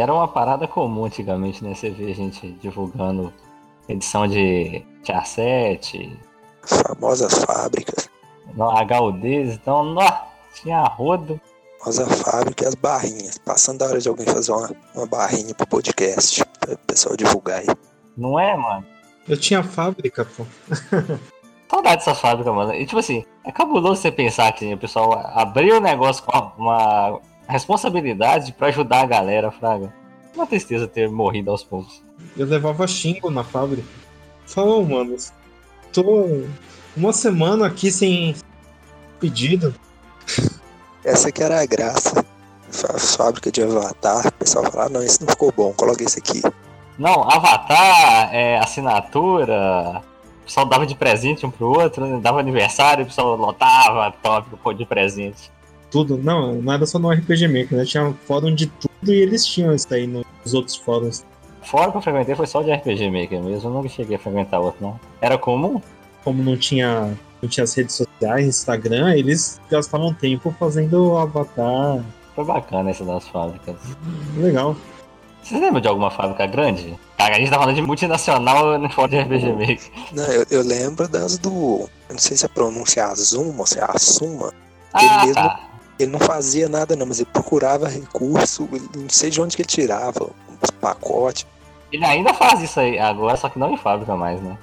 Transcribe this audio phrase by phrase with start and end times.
[0.00, 1.74] E era uma parada comum antigamente, né?
[1.74, 3.30] Você vê a gente divulgando
[3.86, 6.16] edição de T7.
[6.62, 8.08] As famosas fábricas.
[8.56, 10.10] HUDs, então, nó,
[10.54, 11.38] tinha rodo.
[11.80, 13.36] Famosa fábrica e as barrinhas.
[13.36, 17.58] Passando da hora de alguém fazer uma, uma barrinha pro podcast, para o pessoal divulgar
[17.58, 17.66] aí.
[18.16, 18.86] Não é, mano?
[19.28, 20.46] Eu tinha fábrica, pô.
[21.70, 22.72] Saudade dessa fábrica, mano.
[22.72, 27.20] E tipo assim, é cabuloso você pensar que o pessoal abriu o negócio com uma
[27.50, 29.92] responsabilidade pra ajudar a galera, Fraga.
[30.34, 32.02] Uma tristeza ter morrido aos poucos.
[32.36, 33.86] Eu levava xingo na fábrica.
[34.46, 35.16] Falou, mano,
[35.92, 36.42] tô
[36.96, 38.34] uma semana aqui sem
[39.18, 39.74] pedido.
[41.04, 42.24] Essa que era a graça.
[42.88, 46.20] A fábrica de Avatar, o pessoal fala, ah, não, isso não ficou bom, coloca esse
[46.20, 46.40] aqui.
[46.96, 50.02] Não, Avatar, é, assinatura,
[50.42, 52.20] o pessoal dava de presente um pro outro, né?
[52.20, 55.50] dava aniversário, o pessoal lotava tópico de presente.
[55.90, 57.84] Tudo, não, não era só no RPG Maker, né?
[57.84, 61.24] Tinha fórum de tudo e eles tinham isso aí nos outros fóruns.
[61.62, 64.60] Fora que eu frequentei foi só de RPG Maker mesmo, eu nunca cheguei a frequentar
[64.60, 65.00] outro, não.
[65.20, 65.80] Era comum?
[66.24, 72.04] Como não tinha, não tinha as redes sociais, Instagram, eles gastavam tempo fazendo avatar.
[72.34, 73.76] Foi bacana essa das fábricas.
[74.36, 74.76] Legal.
[75.42, 76.98] Vocês lembram de alguma fábrica grande?
[77.16, 79.90] Cara, a gente tá falando de multinacional no fora de RPG Maker.
[80.12, 81.88] Não, eu, eu lembro das do.
[82.08, 84.52] Eu não sei se a pronúncia é Azuma ou se é Assuma.
[84.92, 85.69] Ah, ele mesmo tá.
[86.02, 89.68] Ele não fazia nada não, mas ele procurava recurso, não sei de onde que ele
[89.68, 90.30] tirava
[90.62, 91.46] os pacotes.
[91.92, 94.56] Ele ainda faz isso aí agora, só que não em fábrica mais, né?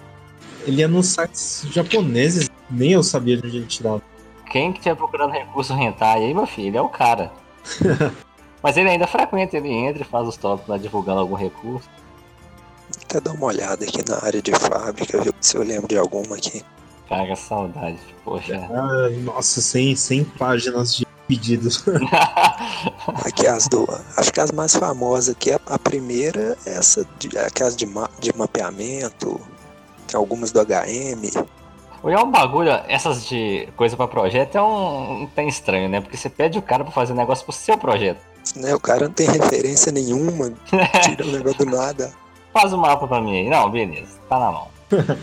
[0.65, 4.01] Ele ia nos sites japoneses, nem eu sabia de onde ele tirava.
[4.51, 7.31] Quem que tinha procurando recurso rentar aí, meu filho, ele é o cara.
[8.63, 11.89] Mas ele ainda frequenta, ele entra e faz os tópicos lá divulgando algum recurso.
[13.03, 16.35] Até dar uma olhada aqui na área de fábrica, ver se eu lembro de alguma
[16.35, 16.63] aqui.
[17.07, 17.99] Cara, saudade.
[18.23, 18.67] Poxa.
[18.69, 21.83] Ai, nossa, 100, 100 páginas de pedidos.
[23.25, 23.87] Aqui as do.
[24.15, 28.09] Acho que as mais famosas aqui, a, a primeira é essa de, aquelas de, ma-
[28.19, 29.39] de mapeamento,
[30.07, 31.45] tem algumas do HM.
[32.03, 35.99] Hoje é um bagulho, essas de coisa pra projeto é um, um tem estranho, né?
[35.99, 38.21] Porque você pede o cara pra fazer um negócio pro seu projeto.
[38.55, 38.73] Né?
[38.73, 40.53] O cara não tem referência nenhuma,
[41.03, 42.13] tira o negócio do nada.
[42.53, 43.49] Faz o mapa pra mim aí.
[43.49, 44.67] Não, beleza, tá na mão.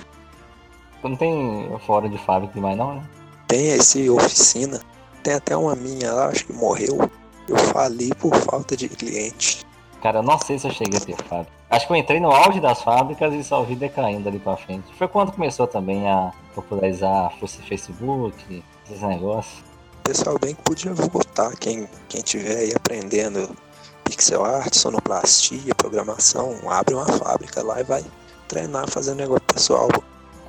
[1.03, 3.03] não tem fora de fábrica demais não, né?
[3.47, 4.81] Tem esse oficina,
[5.25, 7.11] tem até uma minha lá, acho que morreu.
[7.49, 9.65] Eu fali por falta de cliente.
[10.03, 11.53] Cara, eu não sei se eu cheguei a ter fábrica.
[11.71, 14.85] Acho que eu entrei no auge das fábricas e só vi decaindo ali pra frente.
[14.97, 19.65] Foi quando começou também a popularizar o Facebook, esses negócios.
[20.05, 23.57] Pessoal bem que podia votar, quem, quem tiver aí aprendendo
[24.05, 28.05] pixel art, sonoplastia, programação, abre uma fábrica lá e vai
[28.47, 29.89] treinar fazendo negócio pessoal.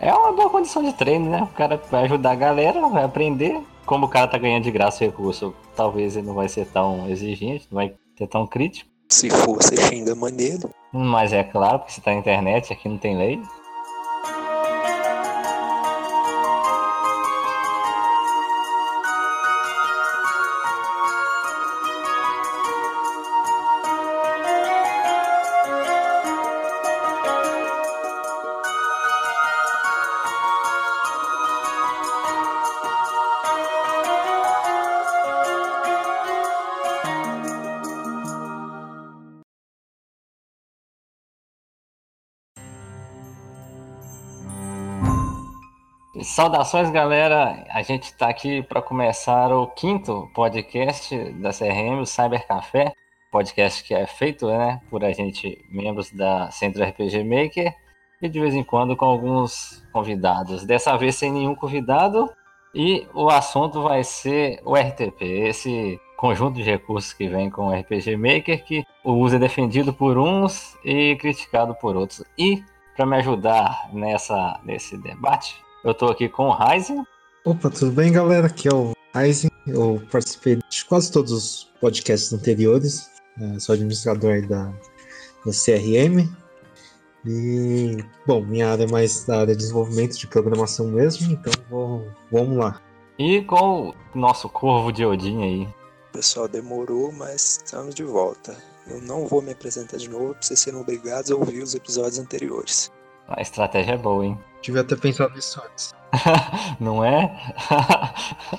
[0.01, 1.41] É uma boa condição de treino, né?
[1.43, 3.63] O cara vai ajudar a galera, vai aprender.
[3.85, 7.07] Como o cara tá ganhando de graça o recurso, talvez ele não vai ser tão
[7.09, 8.89] exigente, não vai ser tão crítico.
[9.09, 10.69] Se for, você xinga maneiro.
[10.91, 13.39] Mas é claro, porque você tá na internet, aqui não tem lei.
[46.35, 47.65] Saudações, galera.
[47.69, 52.91] A gente está aqui para começar o quinto podcast da CRM, o Cyber Café.
[53.31, 57.73] Podcast que é feito né, por a gente, membros da Centro RPG Maker,
[58.21, 60.65] e de vez em quando com alguns convidados.
[60.65, 62.29] Dessa vez sem nenhum convidado,
[62.73, 67.73] e o assunto vai ser o RTP, esse conjunto de recursos que vem com o
[67.73, 72.25] RPG Maker, que o uso é defendido por uns e criticado por outros.
[72.37, 72.61] E
[72.93, 77.05] para me ajudar nessa, nesse debate, eu tô aqui com o Ryzen.
[77.45, 78.47] Opa, tudo bem, galera?
[78.47, 79.51] Aqui é o Ryzen.
[79.67, 83.09] Eu participei de quase todos os podcasts anteriores.
[83.39, 84.65] É, sou administrador aí da,
[85.45, 86.27] da CRM.
[87.27, 92.07] E, bom, minha área é mais da área de desenvolvimento de programação mesmo, então vou,
[92.31, 92.81] vamos lá.
[93.17, 95.67] E com o nosso corvo de Odin aí.
[96.11, 98.55] Pessoal, demorou, mas estamos de volta.
[98.87, 102.19] Eu não vou me apresentar de novo para vocês serem obrigados a ouvir os episódios
[102.19, 102.91] anteriores.
[103.27, 104.39] A estratégia é boa, hein?
[104.61, 105.95] Devia ter pensado nisso antes.
[106.79, 107.35] Não é?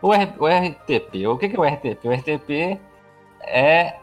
[0.00, 2.04] o, R- o RTP, o que que é o RTP?
[2.06, 2.80] O RTP
[3.42, 3.96] é.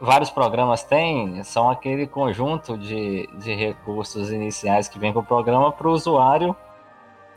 [0.00, 5.72] Vários programas têm, são aquele conjunto de, de recursos iniciais que vem com o programa
[5.72, 6.54] para o usuário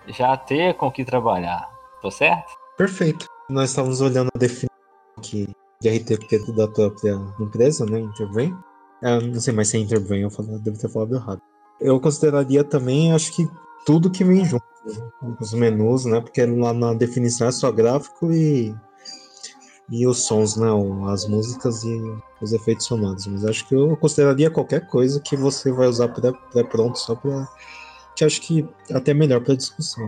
[0.06, 1.68] já ter com o que trabalhar.
[2.04, 2.52] Tô certo?
[2.78, 3.26] Perfeito.
[3.50, 4.70] Nós estávamos olhando a definição
[5.24, 5.50] que
[5.82, 8.00] de RTP da própria empresa, né?
[8.00, 8.56] Intervém.
[9.02, 11.42] É, não sei mais se é Intervém, eu falo, devo ter falado errado.
[11.80, 13.50] Eu consideraria também, acho que
[13.86, 15.12] tudo que vem junto, né?
[15.40, 16.22] os menus, né?
[16.22, 18.76] Porque lá na definição é só gráfico e,
[19.90, 20.68] e os sons, né?
[21.12, 22.00] As músicas e
[22.40, 23.26] os efeitos sonoros.
[23.26, 27.48] Mas acho que eu consideraria qualquer coisa que você vai usar pré-pronto só para
[28.16, 30.08] que acho que até melhor para discussão.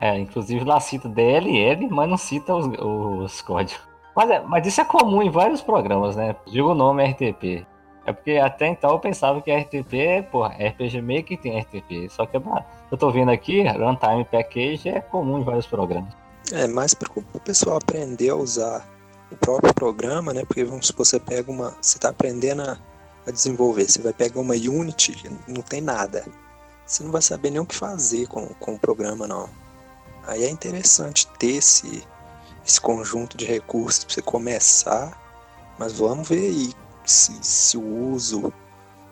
[0.00, 3.80] É, inclusive lá cita DLL, mas não cita os, os códigos.
[4.14, 6.36] Mas, é, mas isso é comum em vários programas, né?
[6.46, 7.66] Digo o nome RTP.
[8.06, 12.10] É porque até então eu pensava que RTP, porra, RPG Maker tem RTP.
[12.10, 16.12] Só que eu tô vendo aqui, Runtime Package é comum em vários programas.
[16.52, 18.86] É mais para o pessoal aprender a usar
[19.32, 20.44] o próprio programa, né?
[20.44, 21.70] Porque vamos supor, você pega uma.
[21.80, 22.78] Você está aprendendo a,
[23.26, 26.26] a, desenvolver, você vai pegar uma Unity, não tem nada.
[26.86, 29.48] Você não vai saber nem o que fazer com, com o programa, não.
[30.26, 32.06] Aí é interessante ter esse,
[32.66, 35.18] esse conjunto de recursos para você começar,
[35.78, 38.52] mas vamos ver aí se, se o uso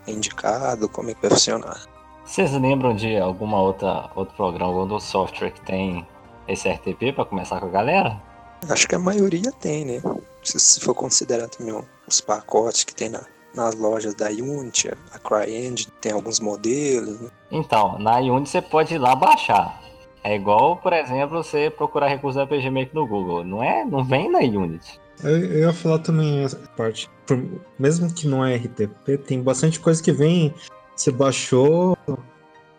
[0.06, 1.86] é indicado, como é que vai funcionar.
[2.24, 6.06] Vocês lembram de alguma outra outro programa, algum software que tem
[6.46, 8.20] esse RTP para começar com a galera?
[8.68, 10.02] Acho que a maioria tem, né?
[10.42, 11.74] Se, se for considerar também
[12.06, 13.22] os pacotes que tem na,
[13.54, 17.20] nas lojas da Unity, a CryEngine tem alguns modelos.
[17.20, 17.30] Né?
[17.50, 19.80] Então, na Unity você pode ir lá baixar.
[20.24, 23.44] É igual, por exemplo, você procurar recursos da RPG Maker no Google.
[23.44, 25.00] Não é, não vem na Unity.
[25.22, 27.10] Eu, eu ia falar também essa parte.
[27.32, 30.54] Por, mesmo que não é RTP, tem bastante coisa que vem.
[30.94, 31.96] Você baixou,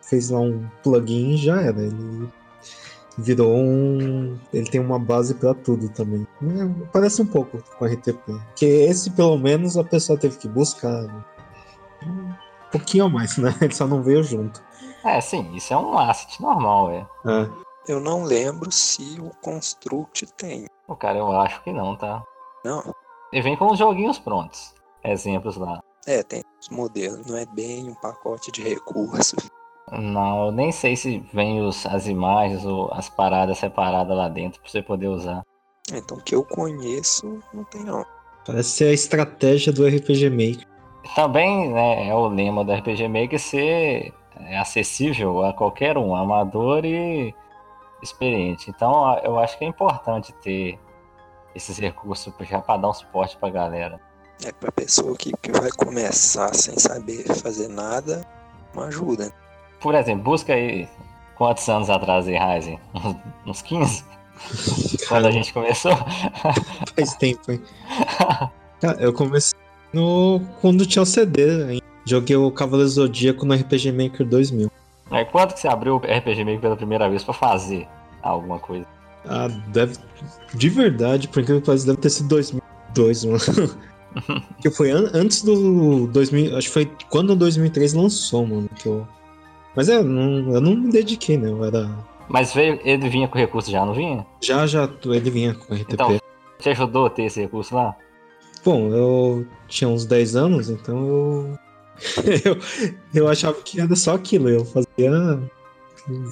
[0.02, 1.82] fez lá um plugin e já era.
[1.82, 2.30] Ele
[3.18, 4.38] virou um.
[4.54, 6.28] Ele tem uma base para tudo também.
[6.44, 8.40] É, parece um pouco com RTP.
[8.56, 11.04] Que esse, pelo menos, a pessoa teve que buscar.
[12.06, 12.34] Um
[12.72, 13.56] pouquinho a mais, né?
[13.60, 14.64] Ele só não veio junto.
[15.04, 17.08] É, sim, isso é um asset normal, é.
[17.26, 17.50] é.
[17.88, 20.68] Eu não lembro se o Construct tem.
[20.88, 22.24] O cara, eu acho que não, tá?
[22.64, 22.94] Não.
[23.34, 24.76] Ele vem com os joguinhos prontos.
[25.04, 25.82] Exemplos lá.
[26.06, 29.50] É, tem os modelos, não é bem um pacote de recursos.
[29.92, 34.62] Não, eu nem sei se vem os, as imagens ou as paradas separadas lá dentro
[34.62, 35.42] pra você poder usar.
[35.92, 38.06] Então, que eu conheço, não tem não.
[38.46, 40.68] Parece ser a estratégia do RPG Maker.
[41.16, 46.86] Também né, é o lema do RPG Maker ser é acessível a qualquer um, amador
[46.86, 47.34] e
[48.02, 48.70] experiente.
[48.70, 50.78] Então eu acho que é importante ter
[51.56, 54.00] esses recursos já para dar um suporte para a galera.
[54.46, 58.26] É para pessoa que, que vai começar sem saber fazer nada,
[58.74, 59.32] uma ajuda.
[59.80, 60.88] Por exemplo, busca aí
[61.36, 62.80] quantos anos atrás em Ryzen?
[63.46, 64.04] Uns 15?
[65.08, 65.92] Quando a gente começou?
[66.96, 67.62] Faz tempo, hein?
[69.00, 69.58] eu comecei
[69.94, 70.42] no...
[70.60, 71.84] quando tinha o CD ainda.
[72.06, 74.70] Joguei o Cavaleiro Zodíaco no RPG Maker 2000.
[75.10, 77.88] Aí quanto que você abriu o RPG Maker pela primeira vez para fazer
[78.22, 78.86] alguma coisa?
[79.26, 79.98] Ah, deve.
[80.54, 83.40] De verdade, por incrível que pareça, deve ter sido 2002, mano.
[84.62, 86.58] que foi an antes do 2000.
[86.58, 88.70] Acho que foi quando o 2003 lançou, mano.
[88.76, 89.08] Que eu...
[89.76, 91.50] Mas é, não, eu não me dediquei, né?
[91.50, 91.90] Eu era.
[92.30, 94.26] Mas veio, ele vinha com recurso já, não vinha?
[94.42, 95.94] Já, já, ele vinha com RTP.
[95.94, 96.20] Então,
[96.60, 97.96] te ajudou a ter esse recurso lá?
[98.64, 101.60] Bom, eu tinha uns 10 anos, então eu
[102.46, 102.58] eu,
[103.14, 105.40] eu achava que era só aquilo, eu fazia.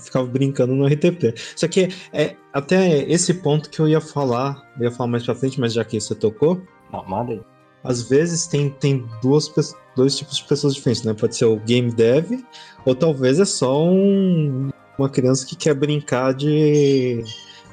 [0.03, 1.33] Ficava brincando no RTP.
[1.55, 5.35] Só que é até esse ponto que eu ia falar, eu ia falar mais pra
[5.35, 6.61] frente, mas já que você tocou.
[6.91, 7.41] Não, manda aí.
[7.83, 9.51] Às vezes tem, tem duas,
[9.95, 11.13] dois tipos de pessoas diferentes, né?
[11.13, 12.31] Pode ser o game dev,
[12.85, 17.23] ou talvez é só um, uma criança que quer brincar de,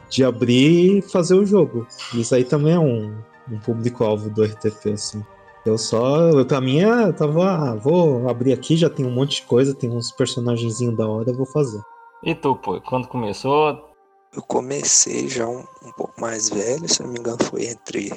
[0.08, 1.86] de abrir e fazer o jogo.
[2.14, 3.14] Isso aí também é um,
[3.50, 5.22] um público-alvo do RTP, assim.
[5.66, 9.36] Eu só, eu, pra mim, eu tava, ah, vou abrir aqui, já tem um monte
[9.36, 11.80] de coisa, tem uns personagenzinhos da hora, eu vou fazer.
[12.22, 13.86] E tu, pô, quando começou?
[14.34, 18.10] Eu comecei já um, um pouco mais velho, se não me engano foi entre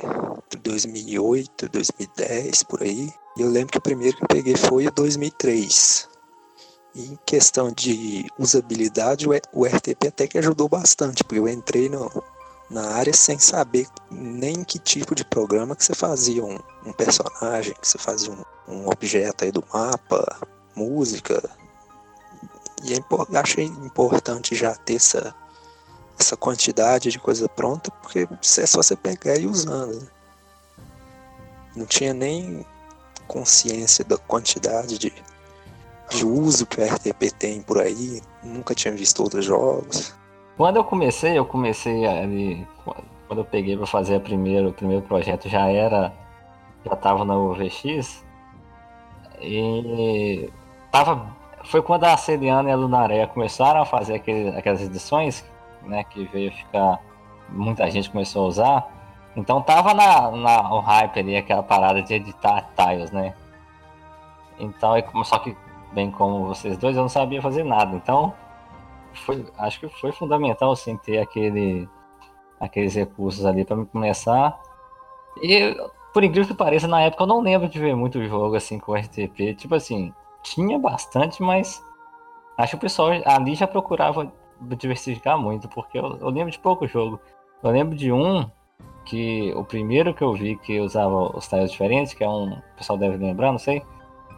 [0.62, 3.10] 2008 e 2010, por aí.
[3.38, 6.10] E eu lembro que o primeiro que eu peguei foi o 2003.
[6.94, 12.10] E em questão de usabilidade, o RTP até que ajudou bastante, porque eu entrei no,
[12.72, 17.76] na área sem saber nem que tipo de programa que você fazia um, um personagem,
[17.80, 20.40] que você fazia um, um, objeto aí do mapa,
[20.74, 21.44] música.
[22.84, 23.00] E é,
[23.38, 25.36] achei importante já ter essa,
[26.18, 30.00] essa quantidade de coisa pronta, porque é só você pegar e ir usando.
[30.00, 30.08] Né?
[31.76, 32.66] Não tinha nem
[33.28, 35.14] consciência da quantidade de,
[36.10, 40.14] de uso que o RTP tem por aí, nunca tinha visto outros jogos.
[40.58, 42.68] Quando eu comecei, eu comecei ali.
[43.28, 46.14] Quando eu peguei para fazer a primeiro, o primeiro projeto, já era.
[46.86, 48.26] Já tava na UVX.
[49.42, 50.50] E.
[50.92, 55.46] Tava, foi quando a Celiana e a Lunaré começaram a fazer aquele, aquelas edições,
[55.84, 56.04] né?
[56.04, 57.00] Que veio ficar.
[57.50, 59.02] Muita gente começou a usar.
[59.36, 63.34] Então tava na, na o hype ali, aquela parada de editar tiles, né?
[64.60, 64.94] Então,
[65.24, 65.56] só que,
[65.92, 67.96] bem como vocês dois, eu não sabia fazer nada.
[67.96, 68.34] Então,
[69.14, 71.88] foi, acho que foi fundamental, assim, ter aquele,
[72.60, 74.60] aqueles recursos ali para começar.
[75.42, 75.76] E,
[76.14, 78.94] por incrível que pareça, na época eu não lembro de ver muito jogo, assim, com
[78.94, 79.56] RTP.
[79.56, 80.14] Tipo assim,
[80.44, 81.84] tinha bastante, mas
[82.58, 86.88] acho que o pessoal ali já procurava diversificar muito, porque eu, eu lembro de pouco
[86.88, 87.20] jogo.
[87.64, 88.50] Eu lembro de um
[89.06, 92.62] que o primeiro que eu vi que usava os tiles diferentes, que é um, o
[92.78, 93.84] pessoal deve lembrar, não sei,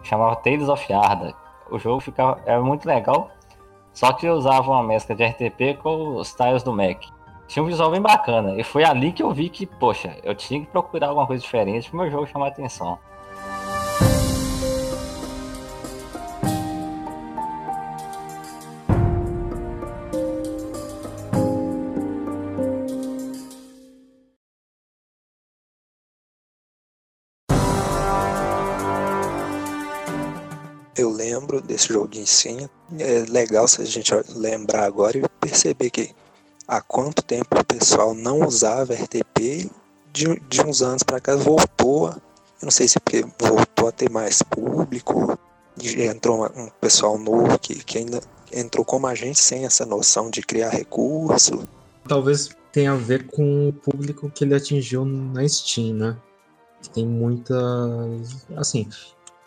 [0.04, 1.34] chamava Tales of Yarda.
[1.70, 3.30] O jogo ficava era muito legal,
[3.94, 7.04] só que usava uma mescla de RTP com os tiles do Mac.
[7.48, 10.60] Tinha um visual bem bacana, e foi ali que eu vi que, poxa, eu tinha
[10.62, 12.98] que procurar alguma coisa diferente para o meu jogo chamar atenção.
[31.74, 32.70] Desse jogo de ensino.
[33.00, 36.12] É legal se a gente lembrar agora e perceber que
[36.68, 39.72] há quanto tempo o pessoal não usava RTP
[40.12, 42.10] de, de uns anos para cá voltou.
[42.10, 45.38] Eu não sei se porque voltou a ter mais público,
[45.82, 50.42] entrou um pessoal novo que, que ainda entrou como a gente sem essa noção de
[50.44, 51.68] criar recurso.
[52.08, 56.18] Talvez tenha a ver com o público que ele atingiu na Steam, né?
[56.94, 57.56] Tem muita.
[58.58, 58.88] Assim,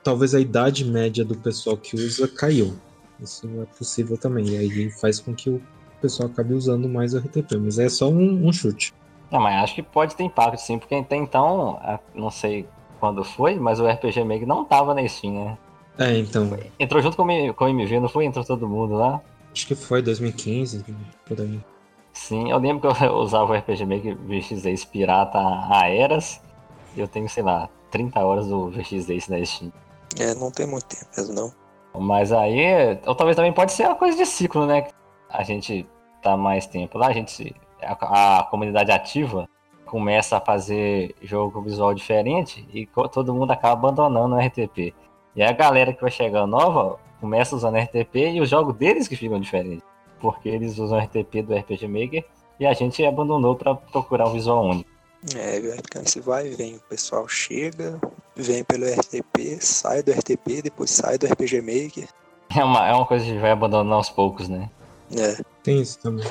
[0.07, 2.77] talvez a idade média do pessoal que usa caiu.
[3.21, 4.47] Isso é possível também.
[4.51, 5.61] E aí faz com que o
[6.01, 8.95] pessoal acabe usando mais o RTP, mas é só um, um chute.
[9.33, 11.81] Não, mas acho que pode ter impacto sim, porque até então,
[12.15, 12.69] não sei
[13.01, 15.59] quando foi, mas o RPG Maker não tava na Steam, né?
[15.99, 16.57] É, então.
[16.79, 18.27] Entrou junto com o, MV, não foi?
[18.27, 19.21] Entrou todo mundo lá?
[19.53, 20.85] Acho que foi 2015,
[21.27, 21.61] por aí.
[22.13, 26.41] Sim, eu lembro que eu usava o RPG Maker VX Pirata a Eras,
[26.95, 29.73] e eu tenho, sei lá, 30 horas do VX na Steam.
[30.19, 31.67] É, não tem muito tempo mesmo, não.
[31.99, 34.89] Mas aí, ou talvez também pode ser uma coisa de ciclo, né?
[35.29, 35.87] A gente
[36.23, 37.55] tá mais tempo lá, a gente.
[37.83, 39.49] A, a comunidade ativa
[39.87, 44.95] começa a fazer jogo visual diferente e todo mundo acaba abandonando o RTP.
[45.35, 49.17] E a galera que vai chegando nova começa usando RTP e os jogos deles que
[49.17, 49.85] ficam diferentes.
[50.21, 52.25] Porque eles usam RTP do RPG Maker
[52.59, 54.91] e a gente abandonou para procurar um visual único.
[55.35, 56.77] É, vai ficando esse vai e vem.
[56.77, 58.01] O pessoal chega,
[58.37, 62.09] vem pelo RTP, sai do RTP, depois sai do RPG Maker.
[62.55, 64.71] É uma, é uma coisa que vai abandonando aos poucos, né?
[65.17, 65.43] É.
[65.63, 66.27] Tem isso também.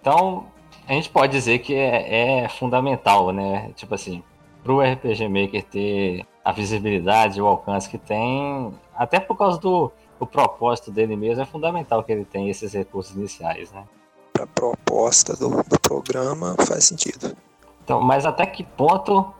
[0.00, 0.46] Então,
[0.86, 3.70] a gente pode dizer que é, é fundamental, né?
[3.74, 4.22] Tipo assim,
[4.62, 10.26] pro RPG Maker ter a visibilidade, o alcance que tem, até por causa do o
[10.26, 13.84] propósito dele mesmo, é fundamental que ele tenha esses recursos iniciais, né?
[14.38, 17.36] A proposta do, do programa faz sentido.
[17.82, 19.32] Então, mas até que ponto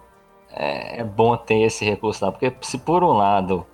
[0.55, 2.33] é, é bom ter esse recurso lá?
[2.33, 3.67] Porque se por um lado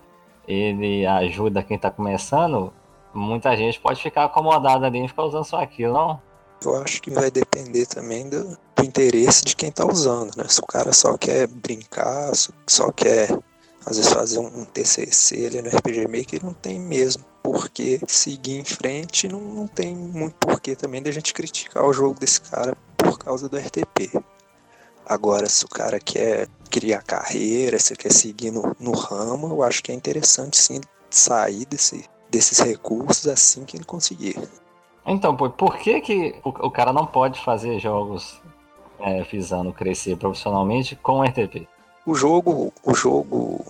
[0.48, 2.72] ele ajuda quem está começando,
[3.14, 6.20] muita gente pode ficar acomodada ali e ficar usando só aquilo, não?
[6.62, 10.44] Eu acho que vai depender também do, do interesse de quem está usando, né?
[10.48, 12.32] Se o cara só quer brincar,
[12.66, 13.30] só quer
[13.86, 18.64] às vezes fazer um TCC ali no RPG Maker, não tem mesmo porque seguir em
[18.64, 23.18] frente, não, não tem muito porquê também da gente criticar o jogo desse cara por
[23.18, 24.22] causa do RTP.
[25.10, 29.82] Agora, se o cara quer criar carreira, se quer seguir no, no ramo, eu acho
[29.82, 34.38] que é interessante sim sair desse, desses recursos assim que ele conseguir.
[35.04, 38.40] Então, por que, que o, o cara não pode fazer jogos
[39.00, 41.66] é, visando crescer profissionalmente com RTP?
[42.06, 43.64] O jogo, o jogo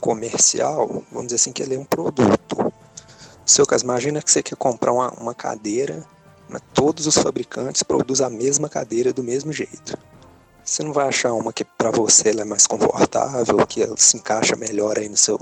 [0.00, 2.72] comercial, vamos dizer assim, que ele é um produto.
[3.44, 6.06] Seu caso, imagina que você quer comprar uma, uma cadeira,
[6.48, 6.58] né?
[6.72, 9.98] todos os fabricantes produzem a mesma cadeira do mesmo jeito.
[10.66, 14.56] Você não vai achar uma que para você é mais confortável, que ela se encaixa
[14.56, 15.38] melhor aí no seu,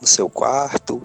[0.00, 1.00] no seu quarto.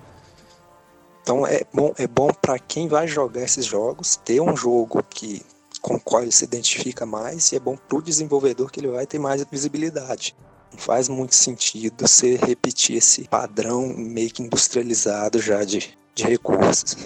[1.22, 5.46] Então é bom, é bom para quem vai jogar esses jogos ter um jogo que
[5.80, 8.88] com o qual ele se identifica mais e é bom para o desenvolvedor que ele
[8.88, 10.36] vai ter mais visibilidade.
[10.72, 16.98] Não faz muito sentido você repetir esse padrão meio que industrializado já de, de recursos.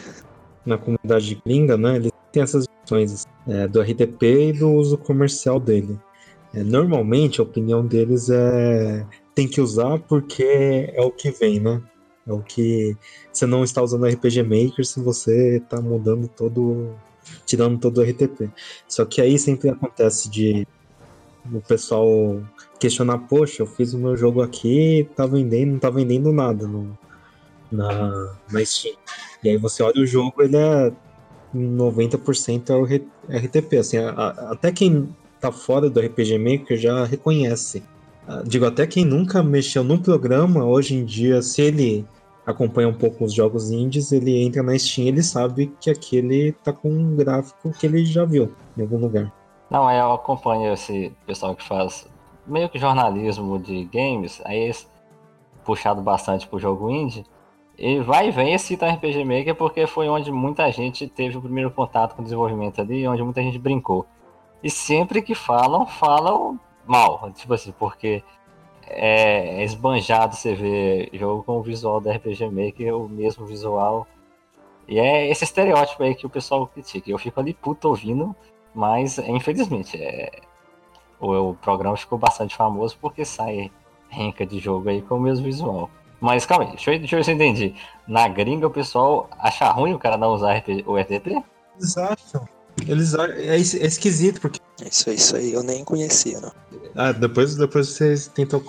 [0.66, 5.60] Na comunidade gringa, né, ele tem essas opções é, do RTP e do uso comercial
[5.60, 6.00] dele.
[6.56, 11.82] É, normalmente a opinião deles é tem que usar porque é o que vem, né?
[12.26, 12.96] É o que
[13.32, 16.96] você não está usando RPG Maker se você está mudando todo,
[17.46, 18.50] tirando todo o RTP.
[18.88, 20.66] Só que aí sempre acontece de
[21.54, 22.42] o pessoal
[22.80, 26.98] questionar, poxa, eu fiz o meu jogo aqui, tá vendendo, não tá vendendo nada no,
[27.72, 28.96] na, na Steam.
[29.44, 30.92] E aí você olha o jogo, ele é
[31.54, 37.06] 90% é o RTP, assim, a, a, até quem tá fora do RPG Maker já
[37.06, 37.84] reconhece.
[38.28, 42.06] Ah, digo, até quem nunca mexeu num programa, hoje em dia, se ele
[42.46, 46.72] acompanha um pouco os jogos indies, ele entra na Steam ele sabe que aquele tá
[46.72, 49.32] com um gráfico que ele já viu em algum lugar.
[49.70, 52.08] Não, eu acompanho esse pessoal que faz
[52.46, 54.72] meio que jornalismo de games, aí
[55.64, 57.26] puxado bastante pro jogo indie.
[57.78, 61.42] E vai e vem e cita RPG Maker porque foi onde muita gente teve o
[61.42, 64.06] primeiro contato com o desenvolvimento ali, onde muita gente brincou.
[64.66, 67.32] E sempre que falam, falam mal.
[67.34, 68.24] Tipo assim, porque
[68.88, 74.08] é, esbanjado você ver jogo com o visual da RPG Maker, o mesmo visual.
[74.88, 77.12] E é esse estereótipo aí que o pessoal critica.
[77.12, 78.36] Eu fico ali puto ouvindo,
[78.74, 80.32] mas infelizmente é,
[81.20, 83.72] o, o programa ficou bastante famoso porque sai
[84.10, 85.92] renca de jogo aí com o mesmo visual.
[86.20, 87.76] Mas calma aí, deixa eu, deixa eu ver se eu entendi.
[88.08, 91.44] Na gringa o pessoal acha ruim o cara não usar o RTP?
[91.78, 92.55] Eles acham.
[92.88, 94.60] Eles é, é esquisito, porque.
[94.86, 96.52] Isso, isso aí eu nem conhecia, não.
[96.96, 98.62] Ah, depois, depois vocês tentam.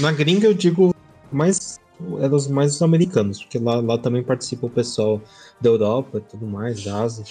[0.00, 0.94] Na gringa eu digo
[1.32, 1.78] mais.
[2.20, 5.20] Eram os mais os americanos, porque lá, lá também participa o pessoal
[5.62, 7.24] da Europa e tudo mais, da Ásia.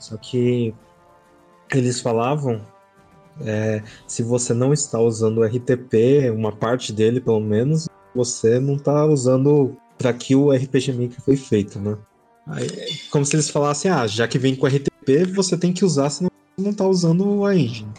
[0.00, 0.74] Só que
[1.72, 2.60] eles falavam
[3.40, 8.74] é, se você não está usando o RTP, uma parte dele pelo menos, você não
[8.74, 11.96] está usando para que o RPG Maker foi feito, né?
[12.46, 12.68] Aí,
[13.10, 14.88] como se eles falassem, ah, já que vem com RTP,
[15.34, 17.92] você tem que usar, senão você não está usando a engine.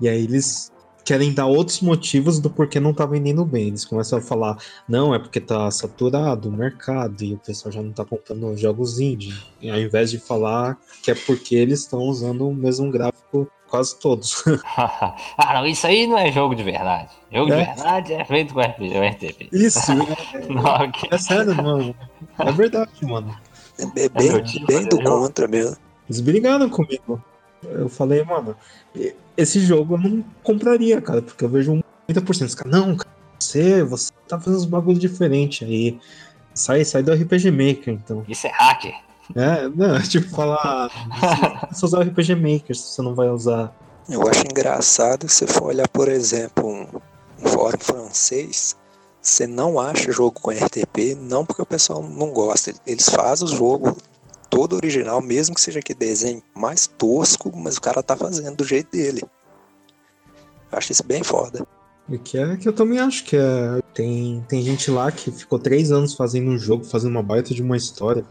[0.00, 0.72] E aí eles
[1.04, 3.68] querem dar outros motivos do porquê não tá vendendo bem.
[3.68, 4.56] Eles começam a falar,
[4.88, 8.98] não, é porque tá saturado o mercado e o pessoal já não tá comprando jogos
[8.98, 9.34] indie.
[9.60, 13.98] E ao invés de falar que é porque eles estão usando o mesmo gráfico quase
[13.98, 14.42] todos.
[14.76, 17.10] ah, não, isso aí não é jogo de verdade.
[17.30, 17.60] Jogo é?
[17.60, 19.48] de verdade é feito com RPG, RTP.
[19.52, 19.92] Isso,
[20.32, 21.08] é, não, okay.
[21.10, 21.94] é sério, mano.
[22.38, 23.36] É verdade, mano.
[23.78, 25.76] É bem, é bem do contra mesmo.
[26.08, 27.22] Eles brigaram comigo.
[27.62, 28.56] Eu falei, mano,
[29.36, 32.46] esse jogo eu não compraria, cara, porque eu vejo um 30%.
[32.46, 35.98] Os caras, não, cara, você, você tá fazendo uns bagulho diferente aí.
[36.54, 38.24] Sai, sai do RPG Maker, então.
[38.28, 38.94] Isso é hacker.
[39.34, 40.90] É, não, tipo, falar.
[41.70, 43.74] Você usar o RPG Maker se você não vai usar.
[44.08, 46.86] Eu acho engraçado se você for olhar, por exemplo,
[47.42, 48.76] um fórum francês,
[49.20, 52.74] você não acha jogo com RTP, não porque o pessoal não gosta.
[52.86, 53.96] Eles fazem o jogo
[54.54, 58.64] todo original, mesmo que seja que desenho mais tosco, mas o cara tá fazendo do
[58.64, 59.22] jeito dele.
[60.70, 61.66] Eu acho isso bem foda.
[62.08, 63.80] E que é que eu também acho que é.
[63.92, 67.62] Tem, tem gente lá que ficou três anos fazendo um jogo, fazendo uma baita de
[67.62, 68.24] uma história.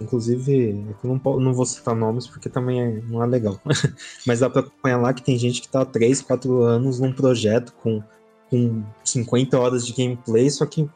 [0.00, 3.60] Inclusive, eu não, não vou citar nomes porque também é, não é legal.
[4.24, 7.12] Mas dá pra acompanhar lá que tem gente que tá há 3, 4 anos num
[7.12, 8.00] projeto com,
[8.48, 10.88] com 50 horas de gameplay, só que,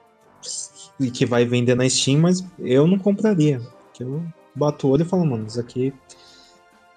[1.13, 3.61] que vai vender na Steam, mas eu não compraria.
[3.87, 4.23] Porque eu
[4.55, 5.93] bato o olho e falo, mano, isso aqui.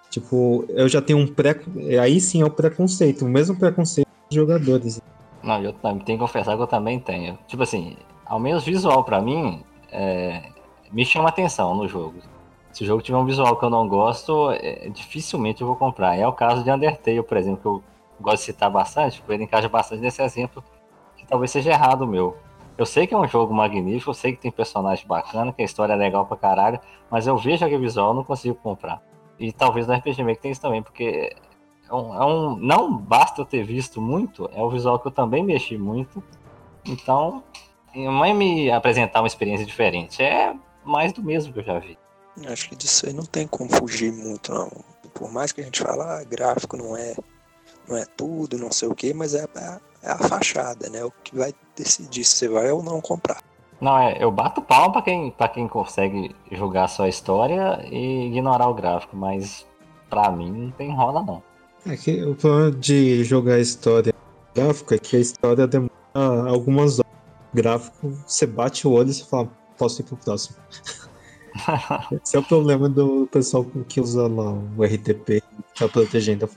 [0.10, 1.60] Tipo, eu já tenho um pré.
[2.02, 5.02] Aí sim é o preconceito, o mesmo preconceito dos jogadores.
[5.44, 7.38] Não, eu tenho que confessar que eu também tenho.
[7.48, 10.44] Tipo assim, ao menos visual para mim, é,
[10.92, 12.16] me chama atenção no jogo.
[12.72, 16.18] Se o jogo tiver um visual que eu não gosto, é, dificilmente eu vou comprar.
[16.18, 17.84] É o caso de Undertale, por exemplo, que eu
[18.20, 20.64] gosto de citar bastante, porque ele encaixa bastante nesse exemplo,
[21.16, 22.36] que talvez seja errado o meu.
[22.78, 25.66] Eu sei que é um jogo magnífico, eu sei que tem personagem bacana, que a
[25.66, 29.02] história é legal pra caralho, mas eu vejo aquele visual e não consigo comprar.
[29.40, 31.36] E talvez no RPG Maker tem isso também, porque
[31.90, 35.12] é um, é um, não basta eu ter visto muito, é o visual que eu
[35.12, 36.22] também mexi muito.
[36.86, 37.44] Então,
[37.96, 41.98] não é me apresentar uma experiência diferente, é mais do mesmo que eu já vi.
[42.48, 44.70] Acho que disso aí não tem como fugir muito, não.
[45.14, 47.16] Por mais que a gente fale, ah, gráfico não é,
[47.88, 51.04] não é tudo, não sei o que, mas é, é, é a fachada, né?
[51.04, 53.42] O que vai decidir se você vai ou não comprar.
[53.82, 58.28] Não, é, eu bato palma pra quem, pra quem consegue jogar só a história e
[58.28, 59.66] ignorar o gráfico, mas
[60.10, 61.44] pra mim não tem rola não.
[61.86, 64.14] É que o problema de jogar a história
[64.56, 65.92] gráfico é que a história demora
[66.50, 67.12] algumas horas.
[67.54, 70.58] O gráfico, você bate o olho e você fala, posso ir pro próximo.
[72.24, 75.42] Esse é o problema do pessoal que usa lá o RTP
[75.78, 76.50] tá protegendo.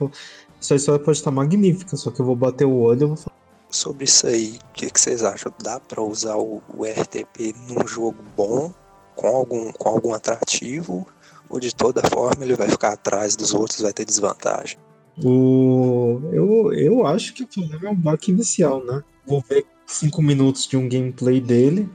[0.59, 3.38] Essa história pode estar magnífica, só que eu vou bater o olho e vou falar.
[3.69, 5.53] Sobre isso aí, o que, que, vocês acham?
[5.61, 8.73] Dá para usar o, o, RTP num jogo bom,
[9.15, 11.07] com algum, com algum atrativo,
[11.47, 14.79] ou de toda forma ele vai ficar atrás dos outros, vai ter desvantagem?
[15.23, 16.19] O...
[16.31, 19.03] Eu, eu acho que o problema é o bug inicial, né?
[19.27, 21.87] Vou ver 5 minutos de um gameplay dele,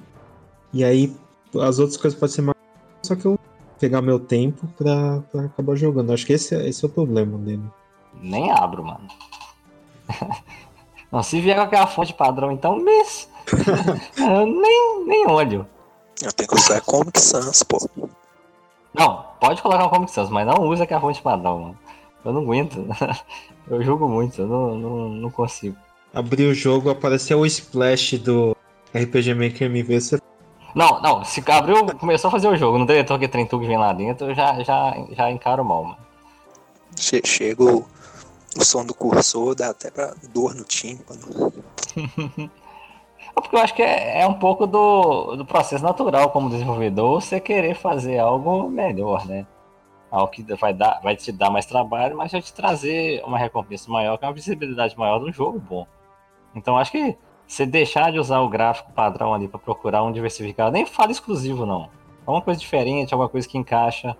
[0.73, 1.15] e aí
[1.61, 2.57] as outras coisas podem ser mais.
[3.03, 3.39] Só que eu
[3.81, 6.13] pegar meu tempo pra, pra acabar jogando.
[6.13, 7.63] Acho que esse, é, esse é o problema dele.
[8.21, 9.09] Nem abro, mano.
[11.14, 13.29] Não, se vier com aquela fonte padrão, então, miss.
[14.18, 15.64] nem, nem olho.
[16.20, 17.88] Eu tenho que usar Comic Sans, pô.
[18.92, 21.79] Não, pode colocar o Comic Sans, mas não usa aquela fonte padrão, mano.
[22.24, 22.85] Eu não aguento.
[23.70, 25.74] Eu jogo muito, eu não, não, não consigo.
[26.12, 28.55] Abrir o jogo, apareceu o splash do
[28.94, 30.18] RPG Maker MV, você
[30.74, 33.79] não, não, se abriu, começou a fazer o jogo, não deletou que trem que vem
[33.79, 35.96] lá dentro, eu já, já, já encaro mal, mano.
[36.94, 37.64] Chega
[38.57, 41.53] o, som do cursor, dá até pra dor no tímpano.
[43.37, 47.21] É porque eu acho que é, é, um pouco do, do processo natural como desenvolvedor
[47.21, 49.45] você querer fazer algo melhor, né?
[50.09, 53.90] Algo que vai, dar, vai te dar mais trabalho, mas vai te trazer uma recompensa
[53.90, 55.85] maior, que é uma visibilidade maior do jogo bom.
[56.55, 60.71] Então acho que você deixar de usar o gráfico padrão ali para procurar um diversificado,
[60.71, 61.90] nem fala exclusivo não.
[62.27, 64.17] É uma coisa diferente, alguma coisa que encaixa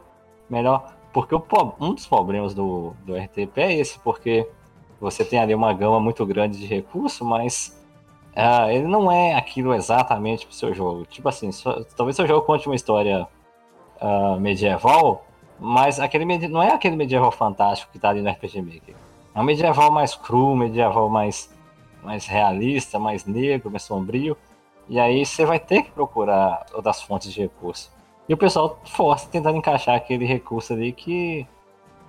[0.51, 0.93] melhor.
[1.15, 1.43] Porque o,
[1.81, 4.47] um dos problemas do, do RTP é esse, porque
[5.01, 7.81] você tem ali uma gama muito grande de recursos, mas
[8.37, 11.07] uh, ele não é aquilo exatamente pro seu jogo.
[11.07, 11.51] Tipo assim,
[11.97, 13.29] talvez seu jogo conte uma história
[14.03, 15.25] uh, medieval,
[15.61, 18.97] mas aquele não é aquele medieval fantástico que tá ali no RPG Maker.
[19.37, 21.55] É um medieval mais cru, medieval mais
[22.03, 24.37] mais realista, mais negro, mais sombrio.
[24.89, 27.94] E aí você vai ter que procurar outras fontes de recurso.
[28.29, 31.47] E o pessoal força tentando encaixar aquele recurso ali que,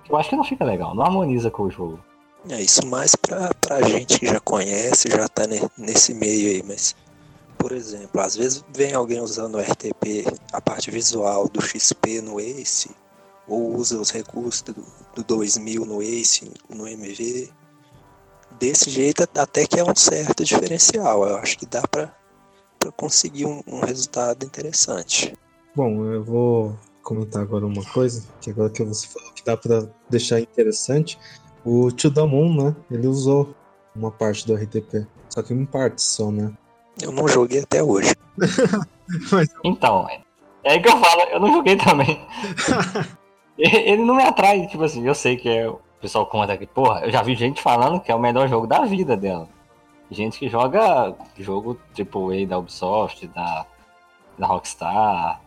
[0.04, 2.00] que eu acho que não fica legal, não harmoniza com o jogo.
[2.48, 6.62] É isso mais pra, pra gente que já conhece, já tá ne, nesse meio aí,
[6.62, 6.94] mas
[7.58, 12.38] por exemplo, às vezes vem alguém usando o RTP, a parte visual do XP no
[12.38, 12.94] Ace,
[13.48, 14.74] ou usa os recursos do,
[15.14, 17.50] do 2000 no Ace, no MV,
[18.58, 21.26] desse jeito até que é um certo diferencial.
[21.26, 22.12] Eu acho que dá para
[22.96, 25.36] conseguir um, um, resultado interessante.
[25.76, 29.86] Bom, eu vou comentar agora uma coisa, que agora que você falou que dá para
[30.08, 31.18] deixar interessante,
[31.66, 32.74] o Tio da Moon, né?
[32.90, 33.54] Ele usou
[33.94, 36.50] uma parte do RTP, só que em parte só, né?
[37.02, 38.14] Eu não joguei até hoje.
[39.30, 39.50] Mas...
[39.62, 40.08] Então,
[40.64, 42.26] é aí que eu falo, eu não joguei também.
[43.58, 47.00] ele não me atrai, tipo assim, eu sei que é o pessoal conta que, porra,
[47.00, 49.46] eu já vi gente falando que é o melhor jogo da vida dela.
[50.10, 53.66] Gente que joga jogo AAA da Ubisoft, da,
[54.38, 55.44] da Rockstar.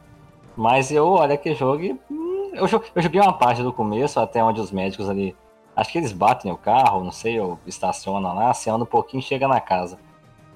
[0.59, 1.97] Mas eu olho aquele jogo.
[2.11, 5.33] Hum, eu, eu joguei uma parte do começo, até onde os médicos ali.
[5.73, 9.23] Acho que eles batem o carro, não sei, ou estacionam lá, você anda um pouquinho
[9.23, 9.97] chega na casa.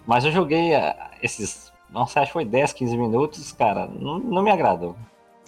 [0.06, 1.72] Mas eu joguei uh, esses.
[1.90, 4.94] Não sei, acho que foi 10, 15 minutos, cara, não, não me agradou.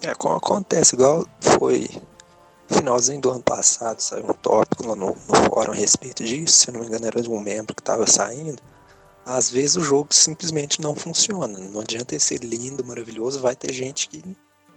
[0.02, 1.90] É, como acontece, igual foi
[2.66, 5.14] finalzinho do ano passado saiu um tópico lá no, no
[5.50, 8.62] fórum a respeito disso, se não me engano era de um membro que estava saindo.
[9.26, 11.58] Às vezes o jogo simplesmente não funciona.
[11.58, 14.22] Não adianta ser lindo, maravilhoso, vai ter gente que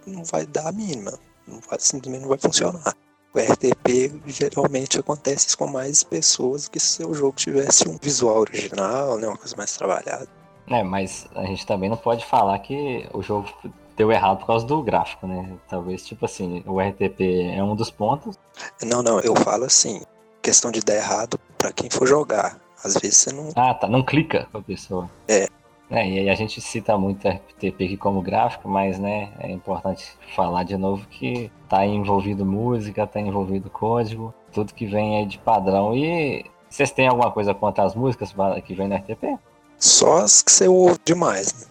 [0.06, 1.18] não vai dar a mínima.
[1.46, 2.94] Não vai, simplesmente não vai funcionar.
[3.32, 9.18] O RTP geralmente acontece com mais pessoas que se o jogo tivesse um visual original,
[9.18, 10.28] né, uma coisa mais trabalhada.
[10.68, 13.48] É, mas a gente também não pode falar que o jogo
[13.96, 15.52] deu errado por causa do gráfico, né?
[15.68, 17.20] Talvez, tipo assim, o RTP
[17.54, 18.36] é um dos pontos.
[18.82, 20.00] Não, não, eu falo assim,
[20.40, 22.58] questão de dar errado para quem for jogar.
[22.82, 23.50] Às vezes você não.
[23.54, 25.10] Ah, tá, não clica com a pessoa.
[25.28, 25.48] É.
[25.90, 30.16] É, e aí a gente cita muito RTP aqui como gráfico, mas né, é importante
[30.36, 35.38] falar de novo que tá envolvido música, tá envolvido código, tudo que vem aí de
[35.38, 35.96] padrão.
[35.96, 38.32] E vocês têm alguma coisa contra as músicas
[38.64, 39.36] que vem no RTP?
[39.76, 41.66] Só as que você ouve demais, né?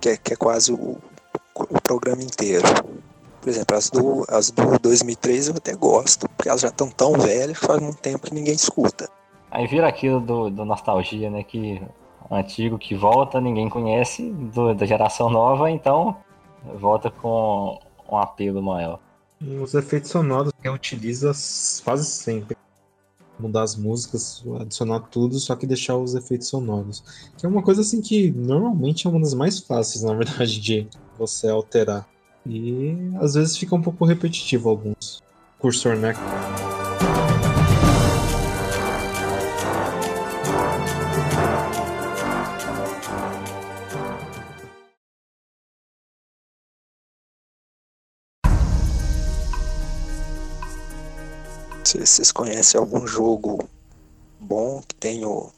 [0.00, 0.96] Que é, que é quase o,
[1.56, 2.66] o programa inteiro.
[3.40, 7.14] Por exemplo, as do, as do 2003 eu até gosto, porque elas já estão tão
[7.14, 9.08] velhas que faz muito tempo que ninguém escuta.
[9.50, 11.42] Aí vira aquilo do, do nostalgia, né?
[11.42, 11.82] Que
[12.30, 16.16] antigo que volta, ninguém conhece, do, da geração nova, então
[16.78, 17.78] volta com
[18.10, 19.00] um apelo maior.
[19.62, 21.32] Os efeitos sonoros que utiliza
[21.82, 22.56] quase sempre.
[23.38, 27.02] Mudar as músicas, adicionar tudo, só que deixar os efeitos sonoros.
[27.38, 30.86] Que é uma coisa assim que normalmente é uma das mais fáceis, na verdade, de
[31.18, 32.06] você alterar.
[32.46, 35.22] E às vezes fica um pouco repetitivo alguns.
[35.58, 36.12] Cursor, né?
[51.98, 53.68] Vocês conhecem algum jogo
[54.38, 55.50] bom que tem o,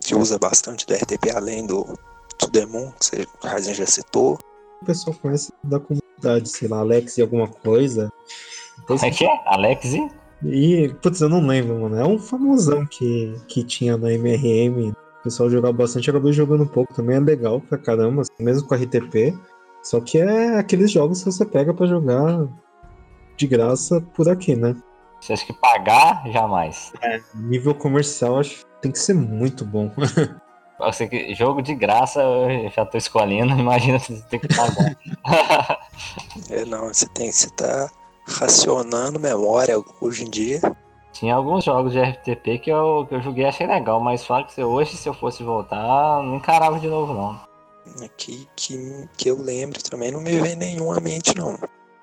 [0.00, 1.98] que usa bastante do RTP além do
[2.38, 4.38] To The Moon, que você, já citou?
[4.82, 8.12] o pessoal conhece da comunidade, sei lá, Alex e alguma coisa.
[8.86, 9.40] Como é que é?
[9.46, 10.10] Alex e?
[10.44, 11.96] E, putz, eu não lembro, mano.
[11.98, 14.90] É um famosão que, que tinha na MRM.
[14.90, 16.92] O pessoal jogava bastante, acabou jogando um pouco.
[16.92, 19.34] Também é legal pra caramba, mesmo com RTP.
[19.82, 22.46] Só que é aqueles jogos que você pega para jogar
[23.36, 24.76] de graça por aqui, né?
[25.24, 26.92] Você acha que pagar, jamais.
[27.00, 29.90] É, nível comercial, acho que tem que ser muito bom.
[30.78, 34.98] Você, jogo de graça eu já tô escolhendo, imagina se você tem que pagar.
[36.50, 37.88] é, não, você tem, você tá
[38.26, 40.60] racionando memória hoje em dia.
[41.12, 44.44] Tinha alguns jogos de RTP que eu, que eu joguei e achei legal, mas fala
[44.44, 47.40] que hoje, se eu fosse voltar, não encarava de novo, não.
[48.04, 51.56] Aqui que, que eu lembro também não me vem nenhum à mente, não.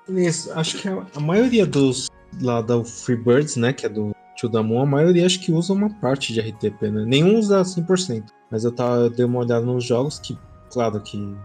[0.08, 2.08] Isso, acho que a, a maioria dos
[2.40, 5.72] lá da Freebirds, né, que é do Tio da Moon, a maioria acho que usa
[5.72, 7.04] uma parte de RTP, né?
[7.06, 8.24] Nenhum usa 100%.
[8.50, 10.36] Mas eu, tava, eu dei uma olhada nos jogos que,
[10.70, 11.36] claro que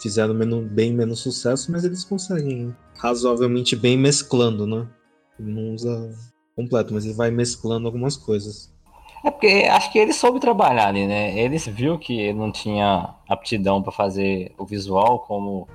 [0.00, 4.86] fizeram menos, bem menos sucesso, mas eles conseguem razoavelmente bem mesclando, né?
[5.38, 6.10] Ele não usa
[6.54, 8.72] completo, mas ele vai mesclando algumas coisas.
[9.24, 11.38] É porque acho que ele soube trabalhar ali, né?
[11.38, 15.66] Ele viu que ele não tinha aptidão para fazer o visual como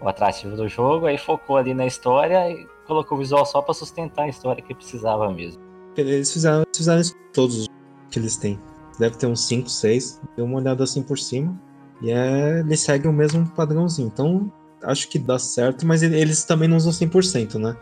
[0.00, 3.74] o atrativo do jogo, aí focou ali na história e colocou o visual só para
[3.74, 5.62] sustentar a história que precisava mesmo.
[5.96, 7.68] Eles fizeram, eles fizeram isso todos os
[8.10, 8.58] que eles têm.
[8.98, 10.20] Deve ter uns 5, 6.
[10.36, 11.56] Deu uma olhada assim por cima.
[12.02, 14.08] E é, eles seguem o mesmo padrãozinho.
[14.08, 17.76] Então, acho que dá certo, mas eles também não usam 100%, né?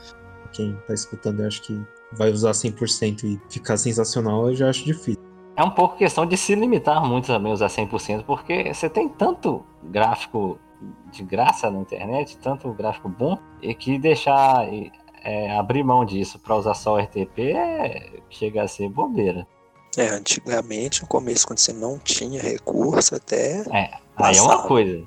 [0.53, 1.81] Quem tá escutando, eu acho que
[2.13, 5.21] vai usar 100% e ficar sensacional, eu já acho difícil.
[5.55, 9.09] É um pouco questão de se limitar muito também a usar 100%, porque você tem
[9.09, 10.59] tanto gráfico
[11.11, 14.67] de graça na internet, tanto gráfico bom, e que deixar
[15.23, 19.47] é, abrir mão disso para usar só o RTP é, chega a ser bobeira.
[19.97, 23.61] É, antigamente, no começo, quando você não tinha recurso, até.
[23.73, 25.03] É, aí é uma coisa.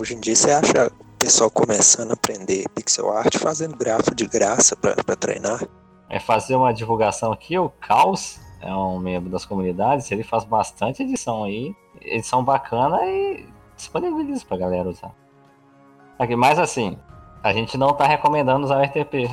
[0.00, 4.26] Hoje em dia você acha o pessoal começando a aprender pixel art fazendo gráfico de
[4.26, 5.66] graça para treinar.
[6.08, 11.02] É fazer uma divulgação aqui, o Caos é um membro das comunidades, ele faz bastante
[11.02, 13.46] edição aí, edição bacana e
[13.78, 15.14] disponibiliza pra galera usar.
[16.18, 16.98] Aqui, mas assim,
[17.42, 19.30] a gente não tá recomendando usar o RTP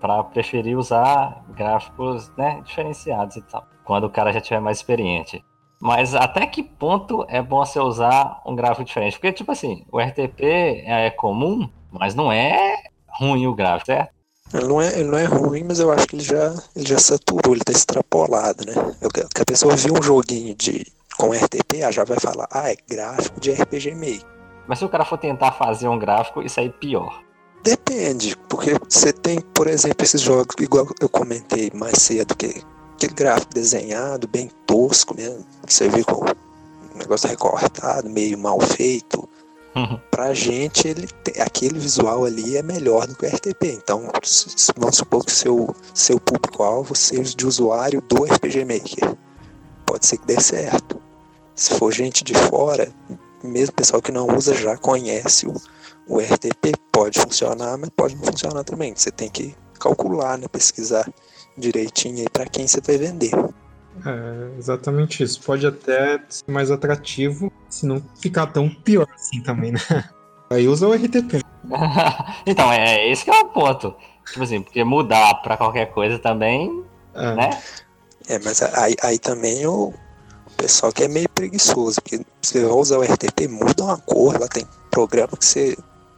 [0.00, 5.42] para preferir usar gráficos né, diferenciados e tal, quando o cara já tiver mais experiente.
[5.80, 9.14] Mas até que ponto é bom você usar um gráfico diferente?
[9.14, 10.42] Porque, tipo assim, o RTP
[10.84, 14.10] é comum, mas não é ruim o gráfico, certo?
[14.54, 17.54] Ele não, é, não é ruim, mas eu acho que ele já, ele já saturou,
[17.54, 18.74] ele tá extrapolado, né?
[19.00, 22.76] Eu, que a pessoa viu um joguinho de, com RTP, já vai falar, ah, é
[22.88, 24.36] gráfico de RPG Maker.
[24.66, 27.22] Mas se o cara for tentar fazer um gráfico, isso aí pior.
[27.62, 32.62] Depende, porque você tem, por exemplo, esses jogos, igual eu comentei mais cedo, que
[32.94, 38.60] aquele gráfico desenhado, bem tosco mesmo, que você vê com um negócio recortado, meio mal
[38.60, 39.28] feito.
[39.74, 40.00] Uhum.
[40.10, 41.06] Pra gente, ele,
[41.38, 43.64] aquele visual ali é melhor do que o RTP.
[43.64, 44.10] Então,
[44.76, 49.14] vamos supor que seu, seu público-alvo seja de usuário do RPG Maker.
[49.84, 51.05] Pode ser que dê certo.
[51.56, 52.92] Se for gente de fora,
[53.42, 55.54] mesmo pessoal que não usa já conhece o,
[56.06, 58.94] o RTP, pode funcionar, mas pode não funcionar também.
[58.94, 61.10] Você tem que calcular, né, pesquisar
[61.56, 63.32] direitinho aí para quem você vai vender.
[64.04, 65.40] É exatamente isso.
[65.40, 69.80] Pode até ser mais atrativo, se não ficar tão pior assim também, né?
[70.48, 71.42] Aí usa o RTP.
[72.46, 73.92] então, é esse que é o ponto.
[74.30, 77.34] Tipo assim, porque mudar para qualquer coisa também, é.
[77.34, 77.62] né?
[78.28, 79.92] É, mas aí, aí também o,
[80.56, 84.48] pessoal que é meio preguiçoso, porque você vai usar o RTP, muda uma cor, lá
[84.48, 85.76] tem programa que você,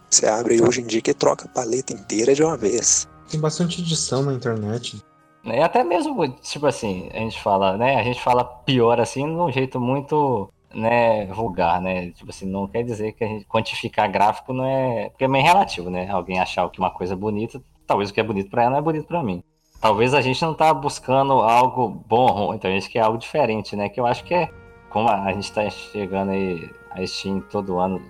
[0.09, 3.09] você abre hoje em dia que troca a paleta inteira de uma vez.
[3.31, 5.03] Tem bastante edição na internet.
[5.44, 7.96] E até mesmo, tipo assim, a gente fala, né?
[7.96, 12.11] A gente fala pior assim de um jeito muito né, vulgar, né?
[12.11, 15.11] Tipo assim, não quer dizer que a gente quantificar gráfico não é.
[15.11, 16.09] Porque é meio relativo, né?
[16.11, 18.79] Alguém achar que uma coisa é bonita, talvez o que é bonito para ela não
[18.79, 19.42] é bonito para mim.
[19.81, 23.88] Talvez a gente não tá buscando algo bom, então a gente quer algo diferente, né?
[23.88, 24.51] Que eu acho que é
[24.91, 28.03] como a gente está chegando aí a Steam todo ano,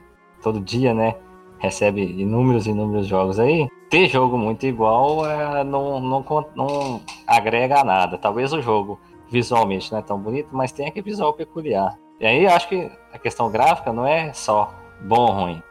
[0.43, 1.17] todo dia, né?
[1.59, 3.69] Recebe inúmeros e inúmeros jogos aí.
[3.91, 8.17] Ter jogo muito igual é, não, não, não agrega nada.
[8.17, 8.99] Talvez o jogo
[9.31, 11.99] visualmente não é tão bonito, mas tem aquele visual peculiar.
[12.19, 15.63] E aí eu acho que a questão gráfica não é só bom ou ruim.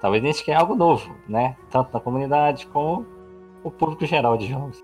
[0.00, 1.56] Talvez a gente quer algo novo, né?
[1.70, 3.06] Tanto na comunidade como
[3.64, 4.82] o público geral de jogos.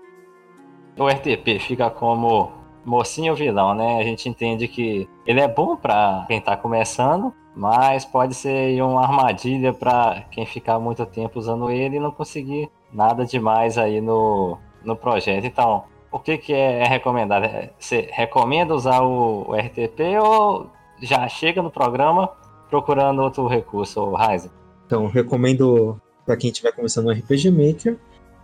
[0.99, 2.51] O RTP fica como
[2.85, 3.99] mocinho vilão, né?
[3.99, 9.01] A gente entende que ele é bom para quem tá começando, mas pode ser uma
[9.01, 14.57] armadilha para quem ficar muito tempo usando ele e não conseguir nada demais aí no,
[14.83, 15.45] no projeto.
[15.45, 17.45] Então, o que, que é recomendado?
[17.45, 20.69] É, você recomenda usar o, o RTP ou
[21.01, 22.29] já chega no programa
[22.69, 24.51] procurando outro recurso, Ryzen?
[24.85, 27.97] Então, recomendo para quem estiver começando no RPG Maker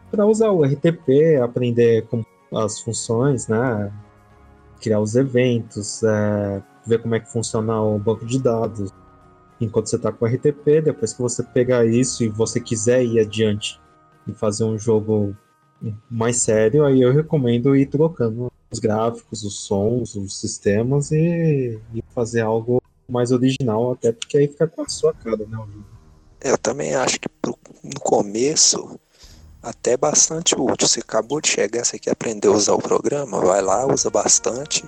[0.09, 3.91] para usar o RTP, aprender como as funções, né?
[4.79, 8.91] criar os eventos, é, ver como é que funciona o banco de dados.
[9.59, 13.79] Enquanto você está com RTP, depois que você pegar isso e você quiser ir adiante
[14.27, 15.35] e fazer um jogo
[16.09, 22.03] mais sério, aí eu recomendo ir trocando os gráficos, os sons, os sistemas e, e
[22.13, 25.57] fazer algo mais original, até porque aí fica com a sua cara, né?
[26.43, 28.99] Eu também acho que pro, no começo
[29.65, 30.87] até bastante útil.
[30.87, 34.85] Você acabou de chegar, você quer aprender a usar o programa, vai lá, usa bastante.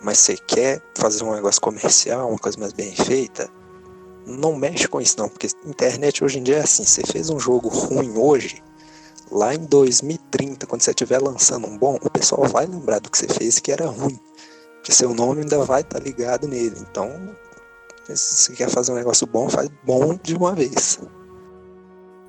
[0.00, 3.48] Mas você quer fazer um negócio comercial, uma coisa mais bem feita,
[4.26, 7.38] não mexe com isso não, porque internet hoje em dia é assim, você fez um
[7.38, 8.62] jogo ruim hoje,
[9.30, 13.18] lá em 2030, quando você estiver lançando um bom, o pessoal vai lembrar do que
[13.18, 14.18] você fez que era ruim.
[14.76, 16.76] Porque seu nome ainda vai estar tá ligado nele.
[16.90, 17.10] Então,
[18.08, 21.00] se você quer fazer um negócio bom, faz bom de uma vez.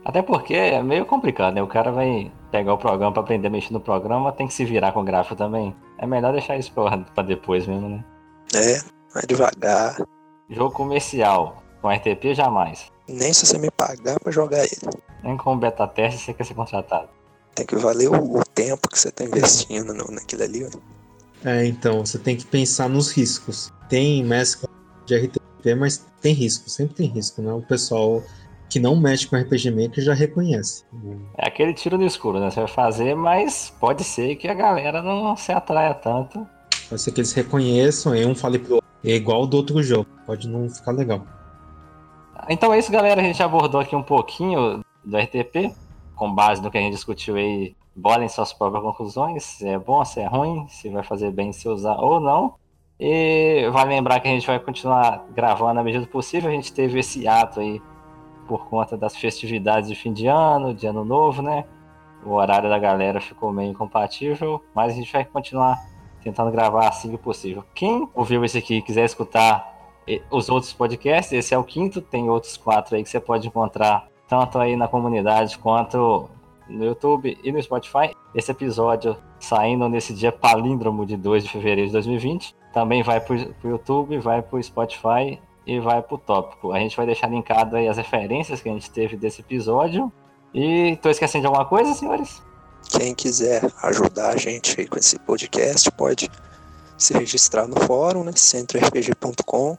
[0.08, 1.62] Até porque é meio complicado, né?
[1.62, 4.64] O cara vai pegar o programa para aprender a mexer no programa, tem que se
[4.64, 5.76] virar com o gráfico também.
[5.98, 8.06] É melhor deixar isso pra depois mesmo, né?
[8.56, 8.80] É,
[9.14, 9.98] vai devagar.
[10.50, 11.62] Jogo comercial.
[11.82, 12.90] Com RTP, jamais.
[13.06, 14.98] Nem se você me pagar pra jogar ele.
[15.22, 17.10] Nem com beta teste você quer ser contratado.
[17.54, 20.70] Tem que valer o, o tempo que você tá investindo no, naquilo ali.
[21.44, 23.74] É, então, você tem que pensar nos riscos.
[23.90, 24.70] Tem mescla
[25.06, 27.52] de RTP, mas tem risco, sempre tem risco, né?
[27.52, 28.24] O pessoal
[28.78, 30.86] que não mexe com RPG Maker já reconhece.
[31.36, 32.52] É aquele tiro no escuro, né?
[32.52, 36.48] Você vai fazer, mas pode ser que a galera não se atraia tanto.
[36.88, 38.88] Pode ser que eles reconheçam e um fale pro outro.
[39.04, 40.08] É igual do outro jogo.
[40.28, 41.24] Pode não ficar legal.
[42.48, 43.20] Então é isso, galera.
[43.20, 45.74] A gente abordou aqui um pouquinho do RTP,
[46.16, 47.76] com base no que a gente discutiu aí.
[47.96, 51.68] Bolem suas próprias conclusões, se é bom, se é ruim, se vai fazer bem se
[51.68, 52.54] usar ou não.
[53.00, 56.48] E vale lembrar que a gente vai continuar gravando na medida do possível.
[56.48, 57.82] A gente teve esse ato aí
[58.48, 61.66] por conta das festividades de fim de ano, de ano novo, né?
[62.26, 65.78] O horário da galera ficou meio incompatível, mas a gente vai continuar
[66.24, 67.64] tentando gravar assim que possível.
[67.74, 69.76] Quem ouviu esse aqui e quiser escutar
[70.32, 74.08] os outros podcasts, esse é o quinto, tem outros quatro aí que você pode encontrar
[74.28, 76.30] tanto aí na comunidade quanto
[76.68, 78.14] no YouTube e no Spotify.
[78.34, 82.56] Esse episódio saindo nesse dia palíndromo de 2 de fevereiro de 2020.
[82.74, 86.72] Também vai para o YouTube, vai para o Spotify e vai para o tópico.
[86.72, 90.12] A gente vai deixar linkado aí as referências que a gente teve desse episódio.
[90.54, 92.42] E estou esquecendo de alguma coisa, senhores?
[92.90, 96.32] Quem quiser ajudar a gente aí com esse podcast pode
[96.98, 99.78] se registrar no fórum, né, centrorpg.com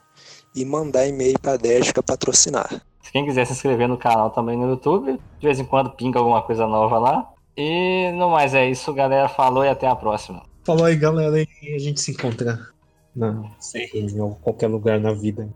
[0.55, 2.83] e mandar e-mail para a Dédica patrocinar.
[3.11, 6.42] Quem quiser se inscrever no canal também no YouTube, de vez em quando pinga alguma
[6.42, 7.33] coisa nova lá.
[7.57, 9.29] E no mais é isso, galera.
[9.29, 10.42] Falou e até a próxima.
[10.64, 11.40] Falou aí, galera.
[11.40, 12.68] E a gente se encontra
[13.16, 15.48] na CRM ou qualquer lugar na vida.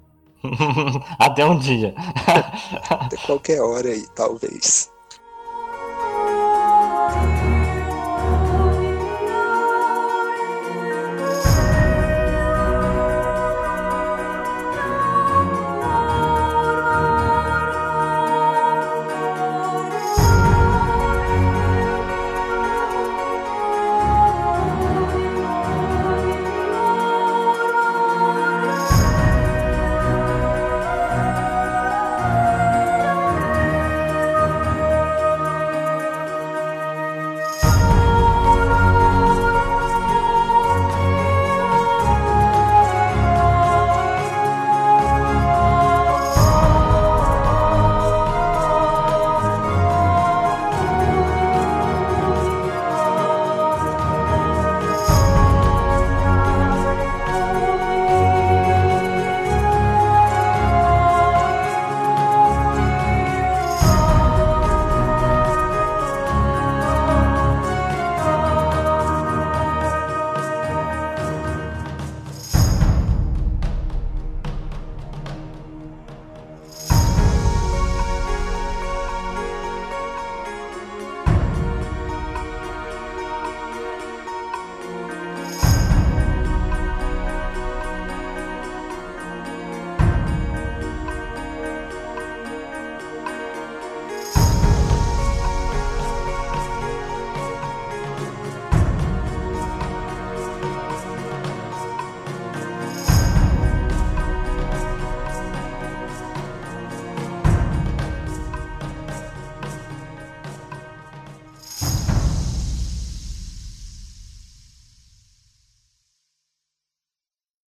[1.19, 1.95] até um dia.
[2.89, 4.92] até qualquer hora aí, talvez.